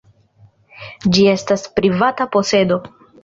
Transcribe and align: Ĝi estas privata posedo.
Ĝi 1.17 1.27
estas 1.35 1.65
privata 1.77 2.27
posedo. 2.37 2.81